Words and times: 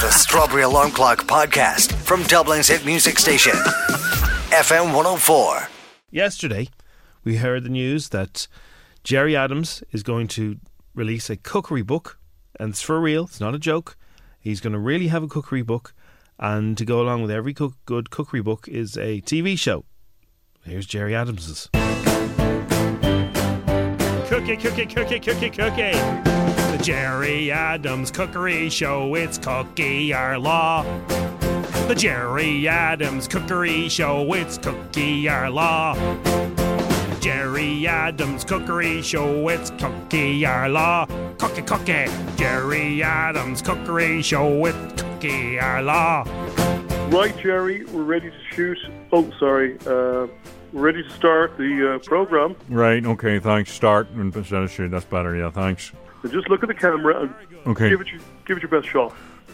The 0.00 0.10
Strawberry 0.10 0.62
Alarm 0.62 0.90
Clock 0.90 1.18
Podcast 1.26 1.92
from 1.92 2.22
Dublin's 2.24 2.68
hit 2.68 2.84
music 2.84 3.18
station, 3.18 3.52
FM 4.50 4.86
104. 4.94 5.68
Yesterday, 6.10 6.68
we 7.24 7.36
heard 7.36 7.62
the 7.62 7.68
news 7.68 8.08
that 8.08 8.48
Gerry 9.04 9.36
Adams 9.36 9.82
is 9.92 10.02
going 10.02 10.28
to 10.28 10.58
release 10.94 11.28
a 11.30 11.36
cookery 11.36 11.82
book, 11.82 12.18
and 12.58 12.70
it's 12.70 12.82
for 12.82 13.00
real. 13.00 13.24
It's 13.24 13.40
not 13.40 13.54
a 13.54 13.58
joke. 13.58 13.96
He's 14.40 14.60
going 14.60 14.72
to 14.72 14.78
really 14.78 15.08
have 15.08 15.22
a 15.22 15.28
cookery 15.28 15.62
book, 15.62 15.94
and 16.38 16.76
to 16.78 16.84
go 16.84 17.00
along 17.00 17.22
with 17.22 17.30
every 17.30 17.54
cook- 17.54 17.76
good 17.84 18.10
cookery 18.10 18.42
book 18.42 18.66
is 18.68 18.96
a 18.96 19.20
TV 19.20 19.58
show. 19.58 19.84
Here's 20.64 20.86
Gerry 20.86 21.14
Adams's. 21.14 21.68
Cookie, 24.28 24.56
cookie, 24.56 24.86
cookie, 24.86 25.20
cookie, 25.20 25.50
cookie. 25.50 26.31
The 26.82 26.86
Gerry 26.86 27.52
Adams 27.52 28.10
Cookery 28.10 28.68
Show. 28.68 29.14
It's 29.14 29.38
cookie 29.38 30.12
our 30.12 30.36
law. 30.36 30.82
The 31.86 31.94
Gerry 31.96 32.66
Adams 32.66 33.28
Cookery 33.28 33.88
Show. 33.88 34.32
It's 34.32 34.58
cookie 34.58 35.28
our 35.28 35.48
law. 35.48 35.94
Gerry 37.20 37.86
Adams 37.86 38.42
Cookery 38.42 39.00
Show. 39.00 39.48
It's 39.48 39.70
cookie 39.70 40.44
our 40.44 40.68
law. 40.68 41.06
Cookie, 41.38 41.62
cookie. 41.62 42.06
Gerry 42.34 43.00
Adams 43.00 43.62
Cookery 43.62 44.20
Show. 44.20 44.66
It's 44.66 45.00
cookie 45.00 45.60
our 45.60 45.82
law. 45.82 46.24
Right, 47.10 47.32
Gerry, 47.40 47.84
we're 47.92 48.02
ready 48.02 48.28
to 48.28 48.54
shoot. 48.56 48.78
Oh, 49.12 49.30
sorry. 49.38 49.78
Uh, 49.86 50.26
we're 50.72 50.82
ready 50.82 51.04
to 51.04 51.10
start 51.10 51.56
the 51.56 51.94
uh, 51.94 51.98
program. 52.00 52.56
Right, 52.68 53.06
okay, 53.06 53.38
thanks. 53.38 53.70
Start 53.70 54.08
instead 54.16 54.64
of 54.64 54.68
shoot. 54.72 54.90
That's 54.90 55.04
better, 55.04 55.36
yeah, 55.36 55.50
thanks. 55.50 55.92
So 56.22 56.28
just 56.28 56.48
look 56.48 56.62
at 56.62 56.68
the 56.68 56.74
camera 56.74 57.22
and 57.22 57.34
Okay. 57.66 57.88
give 57.90 58.00
it 58.00 58.08
your, 58.08 58.20
give 58.46 58.56
it 58.56 58.62
your 58.62 58.70
best 58.80 58.88
shot. 58.92 59.12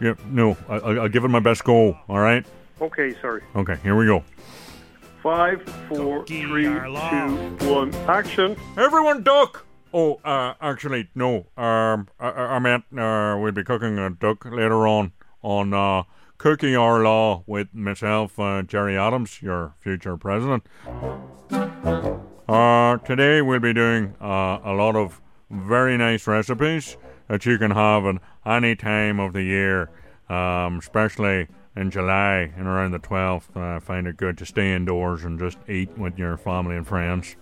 Yeah, 0.00 0.14
no, 0.30 0.56
I, 0.68 0.74
I'll, 0.76 1.00
I'll 1.02 1.08
give 1.08 1.24
it 1.24 1.28
my 1.28 1.40
best 1.40 1.64
go, 1.64 1.98
all 2.08 2.18
right? 2.18 2.44
Okay, 2.80 3.14
sorry. 3.20 3.42
Okay, 3.56 3.76
here 3.82 3.96
we 3.96 4.06
go. 4.06 4.24
Five, 5.22 5.62
four, 5.88 6.24
three, 6.26 6.64
two, 6.64 7.56
one, 7.68 7.94
action. 8.08 8.56
Everyone 8.78 9.22
duck! 9.22 9.66
Oh, 9.92 10.20
uh, 10.24 10.54
actually, 10.62 11.08
no. 11.14 11.46
Um, 11.58 12.08
I, 12.18 12.28
I 12.30 12.42
I 12.54 12.58
meant 12.60 12.84
uh, 12.96 13.36
we'll 13.38 13.52
be 13.52 13.64
cooking 13.64 13.98
a 13.98 14.08
duck 14.08 14.44
later 14.46 14.86
on 14.86 15.12
on 15.42 15.74
uh, 15.74 16.04
Cooking 16.38 16.74
Our 16.76 17.02
Law 17.02 17.42
with 17.46 17.74
myself, 17.74 18.38
uh, 18.38 18.62
Gerry 18.62 18.96
Adams, 18.96 19.42
your 19.42 19.74
future 19.80 20.16
president. 20.16 20.64
Uh, 22.48 22.96
today 22.98 23.42
we'll 23.42 23.60
be 23.60 23.74
doing 23.74 24.14
uh, 24.22 24.58
a 24.64 24.72
lot 24.72 24.96
of 24.96 25.20
very 25.50 25.96
nice 25.96 26.26
recipes 26.26 26.96
that 27.28 27.44
you 27.44 27.58
can 27.58 27.72
have 27.72 28.04
at 28.06 28.16
any 28.46 28.76
time 28.76 29.20
of 29.20 29.32
the 29.32 29.42
year, 29.42 29.90
um, 30.28 30.78
especially 30.78 31.48
in 31.76 31.90
July 31.90 32.52
and 32.56 32.66
around 32.66 32.92
the 32.92 32.98
12th. 32.98 33.56
I 33.56 33.78
find 33.80 34.06
it 34.06 34.16
good 34.16 34.38
to 34.38 34.46
stay 34.46 34.72
indoors 34.74 35.24
and 35.24 35.38
just 35.38 35.58
eat 35.68 35.96
with 35.98 36.18
your 36.18 36.36
family 36.36 36.76
and 36.76 36.86
friends. 36.86 37.36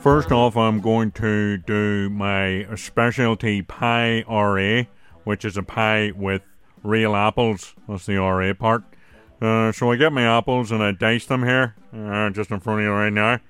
First 0.00 0.30
off, 0.30 0.56
I'm 0.56 0.80
going 0.80 1.10
to 1.12 1.58
do 1.58 2.08
my 2.10 2.66
specialty 2.76 3.62
pie 3.62 4.24
RA, 4.28 4.84
which 5.24 5.44
is 5.44 5.56
a 5.56 5.62
pie 5.62 6.12
with 6.14 6.42
real 6.82 7.16
apples. 7.16 7.74
That's 7.88 8.06
the 8.06 8.16
RA 8.16 8.52
part. 8.54 8.84
Uh, 9.40 9.72
so 9.72 9.92
I 9.92 9.96
get 9.96 10.12
my 10.12 10.22
apples 10.22 10.72
and 10.72 10.82
I 10.82 10.92
dice 10.92 11.26
them 11.26 11.44
here, 11.44 11.76
uh, 11.92 12.30
just 12.30 12.50
in 12.50 12.60
front 12.60 12.80
of 12.80 12.84
you 12.84 12.92
right 12.92 13.12
now. 13.12 13.40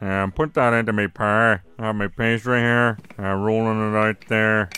And 0.00 0.34
put 0.34 0.54
that 0.54 0.72
into 0.72 0.92
my 0.92 1.08
pie. 1.08 1.60
I 1.78 1.86
have 1.86 1.96
my 1.96 2.08
pastry 2.08 2.60
here, 2.60 2.98
uh, 3.18 3.34
rolling 3.34 3.92
it 3.92 3.96
out 3.96 4.28
there. 4.28 4.70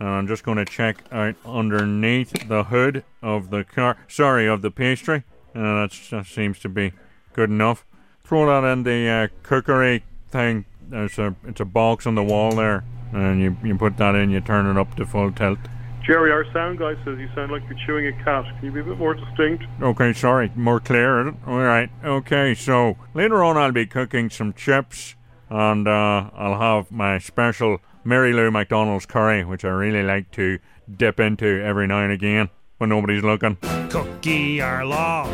And 0.00 0.08
I'm 0.08 0.26
just 0.26 0.42
going 0.42 0.58
to 0.58 0.64
check 0.64 1.04
out 1.12 1.34
underneath 1.44 2.48
the 2.48 2.64
hood 2.64 3.04
of 3.22 3.50
the 3.50 3.64
car. 3.64 3.96
Sorry, 4.08 4.48
of 4.48 4.62
the 4.62 4.70
pastry. 4.70 5.24
Uh, 5.54 5.86
that 5.86 6.24
seems 6.26 6.58
to 6.60 6.68
be 6.68 6.92
good 7.32 7.50
enough. 7.50 7.84
Throw 8.24 8.46
that 8.46 8.66
in 8.66 8.82
the 8.82 9.08
uh, 9.08 9.28
cookery 9.42 10.02
thing. 10.30 10.64
There's 10.88 11.18
a 11.18 11.34
it's 11.44 11.60
a 11.60 11.64
box 11.64 12.06
on 12.06 12.14
the 12.14 12.22
wall 12.22 12.52
there, 12.56 12.84
and 13.12 13.40
you 13.40 13.56
you 13.62 13.76
put 13.76 13.96
that 13.98 14.14
in. 14.14 14.30
You 14.30 14.40
turn 14.40 14.66
it 14.66 14.78
up 14.78 14.96
to 14.96 15.06
full 15.06 15.30
tilt. 15.30 15.58
Gerry, 16.06 16.30
our 16.30 16.44
sound 16.52 16.78
guy 16.78 16.94
says 17.04 17.18
you 17.18 17.28
sound 17.34 17.50
like 17.50 17.62
you're 17.68 17.78
chewing 17.86 18.06
a 18.06 18.24
cat. 18.24 18.44
Can 18.44 18.66
you 18.66 18.72
be 18.72 18.80
a 18.80 18.84
bit 18.84 18.98
more 18.98 19.14
distinct? 19.14 19.64
Okay, 19.80 20.12
sorry, 20.12 20.52
more 20.54 20.78
clear. 20.78 21.28
All 21.46 21.58
right. 21.58 21.90
Okay, 22.04 22.54
so 22.54 22.96
later 23.14 23.42
on 23.42 23.56
I'll 23.56 23.72
be 23.72 23.86
cooking 23.86 24.28
some 24.28 24.52
chips, 24.52 25.14
and 25.48 25.88
uh, 25.88 26.30
I'll 26.34 26.60
have 26.60 26.90
my 26.90 27.18
special 27.18 27.78
Mary 28.04 28.34
Lou 28.34 28.50
McDonald's 28.50 29.06
curry, 29.06 29.44
which 29.44 29.64
I 29.64 29.68
really 29.68 30.02
like 30.02 30.30
to 30.32 30.58
dip 30.94 31.18
into 31.18 31.62
every 31.64 31.86
now 31.86 32.02
and 32.02 32.12
again 32.12 32.50
when 32.76 32.90
nobody's 32.90 33.22
looking. 33.22 33.56
Cookie 33.88 34.60
our 34.60 34.84
law. 34.84 35.24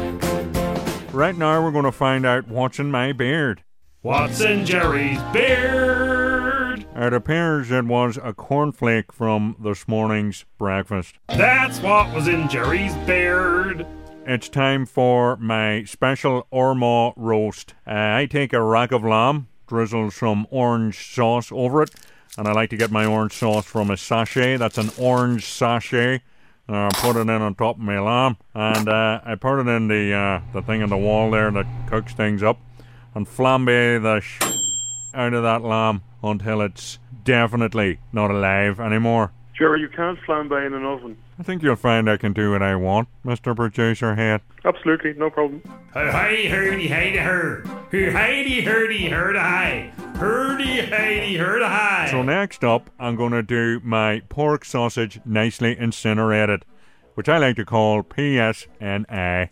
Right 1.13 1.37
now 1.37 1.61
we're 1.65 1.73
going 1.73 1.85
to 1.85 1.93
find 1.93 2.25
out 2.25 2.47
what's 2.47 2.79
in 2.79 2.93
my 2.93 3.13
beard. 3.13 3.65
What's 4.03 4.41
in 4.41 4.65
Gerry's 4.65 5.21
beard? 5.33 5.90
It 7.01 7.15
appears 7.15 7.71
it 7.71 7.87
was 7.87 8.19
a 8.19 8.35
cornflake 8.35 9.11
from 9.11 9.57
this 9.59 9.89
morning's 9.89 10.45
breakfast. 10.59 11.19
That's 11.29 11.81
what 11.81 12.15
was 12.15 12.29
in 12.29 12.47
Gerry's 12.47 12.95
beard. 13.07 13.87
It's 14.27 14.51
time 14.51 14.85
for 14.85 15.39
my 15.39 15.85
special 15.85 16.47
Orma 16.53 17.15
roast. 17.17 17.73
Uh, 17.87 17.93
I 17.95 18.29
take 18.31 18.53
a 18.53 18.63
rack 18.63 18.93
of 18.93 19.03
lamb, 19.03 19.49
drizzle 19.67 20.11
some 20.11 20.47
orange 20.51 21.15
sauce 21.15 21.51
over 21.51 21.85
it, 21.85 21.91
and 22.37 22.47
I 22.47 22.53
like 22.53 22.69
to 22.69 22.77
get 22.77 22.91
my 22.91 23.07
orange 23.07 23.33
sauce 23.33 23.65
from 23.65 23.91
a 23.91 23.97
sachet. 23.97 24.59
That's 24.59 24.77
an 24.77 24.91
orange 24.99 25.47
sachet. 25.47 26.21
Uh, 26.69 26.91
put 26.97 27.17
it 27.17 27.21
in 27.21 27.31
on 27.31 27.55
top 27.55 27.77
of 27.77 27.83
my 27.83 27.99
lamb, 27.99 28.37
and 28.53 28.91
uh, 28.91 29.23
I 29.25 29.37
put 29.37 29.59
it 29.59 29.69
in 29.69 29.89
the 29.89 30.13
uh, 30.13 30.41
the 30.53 30.61
thing 30.61 30.83
on 30.83 30.91
the 30.91 30.99
wall 30.99 31.31
there 31.31 31.51
that 31.51 31.67
cooks 31.89 32.13
things 32.13 32.43
up, 32.43 32.59
and 33.15 33.27
flambe 33.27 34.03
the 34.03 34.21
sh- 34.21 34.39
out 35.15 35.33
of 35.33 35.43
that 35.45 35.63
lamb 35.63 36.03
until 36.23 36.61
it's 36.61 36.99
definitely 37.25 37.99
not 38.13 38.31
alive 38.31 38.81
anymore. 38.81 39.33
Gerry, 39.61 39.81
you 39.81 39.89
can't 39.91 40.19
flambe 40.21 40.67
in 40.67 40.73
an 40.73 40.85
oven. 40.85 41.19
I 41.39 41.43
think 41.43 41.63
you'll 41.63 41.77
find 41.77 42.09
I 42.09 42.17
can 42.17 42.33
do 42.33 42.53
what 42.53 42.63
I 42.63 42.77
want, 42.77 43.09
Mr. 43.25 43.55
Producer 43.55 44.15
Head. 44.15 44.41
Absolutely, 44.65 45.13
no 45.15 45.29
problem. 45.29 45.63
Hi, 45.93 46.47
hurdy, 46.49 46.89
hey, 46.89 47.17
her. 47.19 47.63
Hurdy, 47.91 48.63
hurdy, 48.63 49.09
hurdy, 49.09 49.39
hi. 49.39 49.93
Hurdy, 50.17 50.81
hey, 50.83 51.37
hurdy, 51.37 51.65
hi. 51.65 52.09
So 52.11 52.23
next 52.23 52.65
up, 52.65 52.91
I'm 52.99 53.17
going 53.17 53.33
to 53.33 53.43
do 53.43 53.81
my 53.85 54.23
pork 54.31 54.65
sausage 54.65 55.21
nicely 55.27 55.79
incinerated, 55.79 56.65
which 57.15 57.29
I 57.29 57.37
like 57.37 57.57
to 57.57 57.67
call 57.67 58.03
PSNI. 58.03 59.51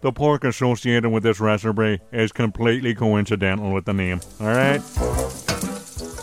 The 0.00 0.12
pork 0.12 0.44
associated 0.44 1.10
with 1.10 1.24
this 1.24 1.40
recipe 1.40 2.00
is 2.12 2.30
completely 2.30 2.94
coincidental 2.94 3.72
with 3.72 3.86
the 3.86 3.92
name. 3.92 4.20
All 4.40 4.46
right. 4.46 5.47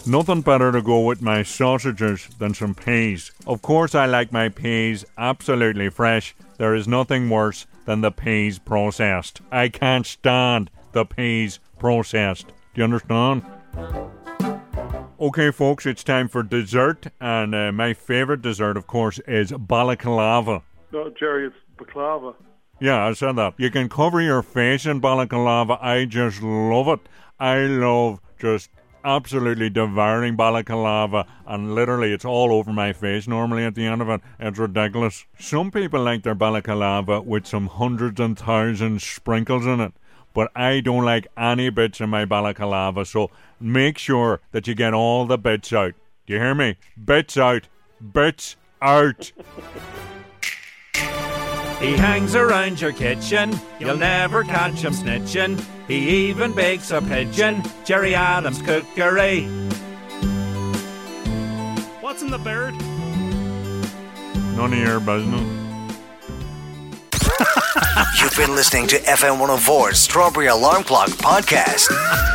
Nothing 0.08 0.42
better 0.42 0.72
to 0.72 0.84
go 0.84 1.00
with 1.02 1.24
my 1.24 1.42
sausages 1.42 2.28
than 2.38 2.54
some 2.54 2.76
peas. 2.76 3.32
Of 3.48 3.64
course, 3.64 3.96
I 3.96 4.06
like 4.06 4.32
my 4.32 4.50
peas 4.50 5.04
absolutely 5.18 5.90
fresh. 5.90 6.36
There 6.58 6.76
is 6.76 6.88
nothing 6.88 7.28
worse 7.28 7.66
than 7.86 8.02
the 8.02 8.12
peas 8.12 8.60
processed. 8.60 9.42
I 9.52 9.70
can't 9.70 10.06
stand 10.06 10.70
the 10.92 11.06
peas 11.06 11.60
processed. 11.80 12.48
Do 12.48 12.54
you 12.76 12.84
understand? 12.84 13.44
Okay, 15.20 15.50
folks, 15.50 15.88
it's 15.88 16.04
time 16.04 16.28
for 16.28 16.44
dessert, 16.44 17.08
and 17.20 17.56
uh, 17.56 17.72
my 17.72 17.94
favourite 17.94 18.44
dessert, 18.44 18.78
of 18.78 18.86
course, 18.86 19.20
is 19.28 19.52
balaclava. 19.52 20.62
No, 20.92 21.10
Gerry, 21.10 21.48
it's 21.48 21.56
baklava. 21.78 22.36
Yeah, 22.80 23.06
I 23.06 23.14
said 23.14 23.38
that. 23.38 23.56
You 23.58 23.72
can 23.72 23.90
cover 23.90 24.22
your 24.22 24.44
face 24.44 24.86
in 24.86 25.00
balaclava. 25.00 25.80
I 25.82 26.06
just 26.06 26.44
love 26.44 26.90
it. 26.90 27.00
I 27.40 27.60
love 27.62 28.20
just 28.38 28.70
absolutely 29.06 29.70
devouring 29.70 30.36
balaclava, 30.36 31.26
and 31.46 31.76
literally 31.76 32.12
it's 32.12 32.26
all 32.26 32.52
over 32.52 32.74
my 32.74 32.92
face 32.92 33.28
normally 33.28 33.64
at 33.64 33.76
the 33.76 33.86
end 33.86 34.02
of 34.02 34.10
it. 34.10 34.22
It's 34.40 34.58
ridiculous. 34.60 35.26
Some 35.40 35.72
people 35.72 36.02
like 36.02 36.24
their 36.24 36.36
balaclava 36.36 37.22
with 37.22 37.46
some 37.46 37.68
hundreds 37.68 38.20
and 38.20 38.38
thousands 38.38 39.04
sprinkles 39.04 39.66
in 39.66 39.80
it, 39.80 39.94
but 40.34 40.52
I 40.56 40.80
don't 40.82 41.06
like 41.06 41.28
any 41.38 41.70
bits 41.70 42.02
in 42.02 42.10
my 42.10 42.26
balaclava, 42.26 43.06
so 43.06 43.30
make 43.60 43.98
sure 43.98 44.42
that 44.52 44.68
you 44.68 44.76
get 44.76 44.94
all 44.94 45.26
the 45.26 45.38
bits 45.38 45.72
out. 45.72 45.94
Do 46.26 46.34
you 46.34 46.40
hear 46.40 46.56
me? 46.56 46.78
Bits 47.02 47.38
out. 47.38 47.68
Bits 48.02 48.56
out. 48.82 49.32
He 51.80 51.94
hangs 51.98 52.36
around 52.36 52.80
your 52.80 52.94
kitchen, 52.94 53.60
you'll 53.80 53.98
never 53.98 54.44
catch 54.44 54.84
him 54.84 54.94
snitching. 54.94 55.64
He 55.88 56.30
even 56.30 56.54
bakes 56.54 56.92
a 56.92 57.02
pigeon, 57.02 57.62
Gerry 57.84 58.16
Adams 58.16 58.62
cookery. 58.62 59.46
What's 62.02 62.22
in 62.22 62.32
the 62.32 62.40
bird? 62.40 62.74
None 64.56 64.72
of 64.72 64.80
your 64.80 65.00
business. 65.00 65.42
You've 68.22 68.38
been 68.38 68.56
listening 68.56 68.88
to 68.88 68.98
FM 69.00 69.38
104's 69.46 70.00
Strawberry 70.00 70.48
Alarm 70.48 70.84
Clock 70.84 71.10
podcast. 71.10 71.92